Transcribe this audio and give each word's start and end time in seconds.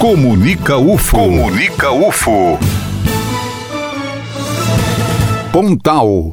Comunica 0.00 0.78
UFO. 0.78 1.18
Comunica 1.18 1.92
UFO. 1.92 2.58
Pontal. 5.52 6.32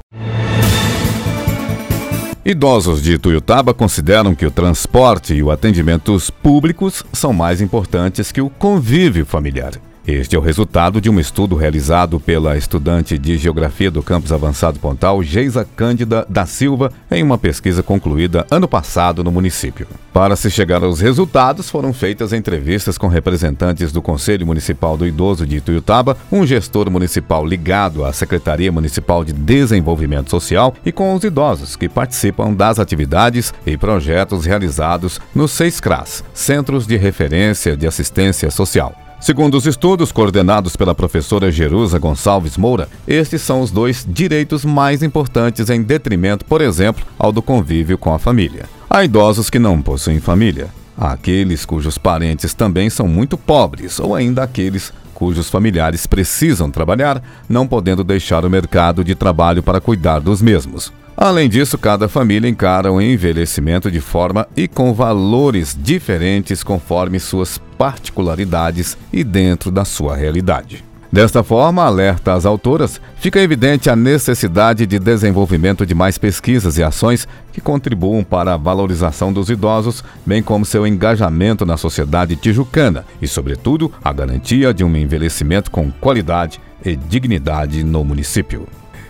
Idosos 2.46 3.02
de 3.02 3.18
Tuiutaba 3.18 3.74
consideram 3.74 4.34
que 4.34 4.46
o 4.46 4.52
transporte 4.52 5.34
e 5.34 5.44
o 5.44 5.52
atendimentos 5.52 6.30
públicos 6.30 7.04
são 7.12 7.34
mais 7.34 7.60
importantes 7.60 8.32
que 8.32 8.40
o 8.40 8.50
convívio 8.50 9.26
familiar. 9.26 9.74
Este 10.08 10.38
é 10.38 10.40
o 10.40 10.42
resultado 10.42 11.02
de 11.02 11.10
um 11.10 11.20
estudo 11.20 11.58
realizado 11.58 12.18
pela 12.18 12.58
estudante 12.58 13.18
de 13.18 13.38
Geografia 13.38 13.92
do 13.92 14.02
Campus 14.02 14.32
Avançado 14.32 14.80
Pontal, 14.80 15.22
Geisa 15.22 15.68
Cândida 15.76 16.26
da 16.30 16.46
Silva, 16.46 16.94
em 17.12 17.22
uma 17.22 17.38
pesquisa 17.38 17.84
concluída 17.84 18.48
ano 18.50 18.70
passado 18.70 19.22
no 19.22 19.34
município. 19.34 19.86
Para 20.14 20.38
se 20.38 20.50
chegar 20.50 20.82
aos 20.82 21.02
resultados, 21.02 21.70
foram 21.70 21.92
feitas 21.92 22.32
entrevistas 22.32 22.98
com 22.98 23.10
representantes 23.10 23.92
do 23.92 24.02
Conselho 24.02 24.48
Municipal 24.48 24.96
do 24.96 25.06
Idoso 25.06 25.46
de 25.46 25.58
Ituiutaba, 25.58 26.16
um 26.32 26.46
gestor 26.46 26.90
municipal 26.90 27.46
ligado 27.46 28.06
à 28.06 28.14
Secretaria 28.14 28.72
Municipal 28.72 29.26
de 29.26 29.34
Desenvolvimento 29.34 30.32
Social 30.32 30.74
e 30.86 30.92
com 30.94 31.14
os 31.16 31.24
idosos 31.26 31.76
que 31.76 31.90
participam 31.90 32.54
das 32.54 32.80
atividades 32.80 33.54
e 33.66 33.76
projetos 33.76 34.46
realizados 34.46 35.20
nos 35.36 35.52
seis 35.52 35.82
CRAS, 35.82 36.24
Centros 36.34 36.88
de 36.88 36.96
Referência 36.96 37.76
de 37.76 37.86
Assistência 37.86 38.50
Social. 38.50 39.07
Segundo 39.28 39.58
os 39.58 39.66
estudos 39.66 40.10
coordenados 40.10 40.78
pela 40.78 40.96
professora 40.96 41.52
Jerusa 41.52 42.00
Gonçalves 42.00 42.56
Moura, 42.56 42.88
estes 43.06 43.42
são 43.42 43.60
os 43.60 43.70
dois 43.72 44.08
direitos 44.08 44.64
mais 44.64 45.04
importantes 45.04 45.70
em 45.70 45.84
detrimento, 45.84 46.46
por 46.46 46.62
exemplo, 46.62 47.06
ao 47.20 47.30
do 47.30 47.42
convívio 47.42 47.98
com 47.98 48.14
a 48.14 48.20
família. 48.20 48.70
Há 48.90 49.04
idosos 49.04 49.50
que 49.50 49.60
não 49.60 49.82
possuem 49.82 50.22
família. 50.22 50.70
Aqueles 50.98 51.66
cujos 51.66 51.98
parentes 51.98 52.54
também 52.54 52.90
são 52.90 53.06
muito 53.06 53.38
pobres, 53.38 54.00
ou 54.00 54.16
ainda 54.16 54.44
aqueles 54.44 54.94
cujos 55.18 55.50
familiares 55.50 56.06
precisam 56.06 56.70
trabalhar, 56.70 57.24
não 57.50 57.68
podendo 57.68 58.04
deixar 58.04 58.46
o 58.46 58.50
mercado 58.52 59.04
de 59.04 59.16
trabalho 59.16 59.64
para 59.64 59.82
cuidar 59.82 60.20
dos 60.20 60.44
mesmos. 60.44 60.94
Além 61.18 61.50
disso, 61.50 61.76
cada 61.76 62.08
família 62.08 62.48
encara 62.48 62.92
o 62.92 63.02
envelhecimento 63.02 63.90
de 63.90 64.00
forma 64.00 64.48
e 64.56 64.68
com 64.68 64.94
valores 64.94 65.76
diferentes 65.76 66.62
conforme 66.62 67.20
suas 67.20 67.58
particularidades 67.80 68.96
e 69.12 69.24
dentro 69.24 69.72
da 69.72 69.84
sua 69.84 70.16
realidade. 70.16 70.86
Desta 71.18 71.42
forma, 71.42 71.84
alerta 71.84 72.34
às 72.36 72.46
autoras, 72.46 73.02
fica 73.16 73.42
evidente 73.42 73.90
a 73.90 73.96
necessidade 73.96 74.86
de 74.86 75.00
desenvolvimento 75.00 75.84
de 75.84 75.96
mais 75.96 76.16
pesquisas 76.16 76.78
e 76.78 76.84
ações 76.84 77.28
que 77.52 77.60
contribuam 77.60 78.24
para 78.24 78.54
a 78.54 78.58
valorização 78.58 79.34
dos 79.34 79.50
idosos, 79.50 80.04
bem 80.24 80.44
como 80.44 80.64
seu 80.64 80.86
engajamento 80.86 81.66
na 81.66 81.76
sociedade 81.76 82.36
tijucana 82.36 83.04
e, 83.20 83.28
sobretudo, 83.28 83.92
a 84.04 84.14
garantia 84.14 84.72
de 84.72 84.84
um 84.84 84.96
envelhecimento 84.96 85.72
com 85.72 85.90
qualidade 85.90 86.62
e 86.86 86.96
dignidade 86.96 87.84
no 87.84 88.04
município. 88.04 88.68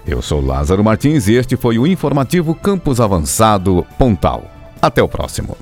Eu 0.07 0.21
sou 0.21 0.39
Lázaro 0.39 0.85
Martins 0.85 1.27
e 1.27 1.33
este 1.33 1.57
foi 1.57 1.77
o 1.77 1.85
informativo 1.85 2.55
Campus 2.55 3.01
Avançado 3.01 3.85
Pontal. 3.97 4.49
Até 4.81 5.03
o 5.03 5.09
próximo. 5.09 5.57